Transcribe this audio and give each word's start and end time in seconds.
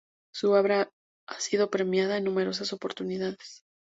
Su 0.33 0.53
obra 0.53 0.89
ha 1.27 1.39
sido 1.39 1.69
premiada 1.69 2.17
en 2.17 2.23
numerosas 2.23 2.73
oportunidades. 2.73 3.63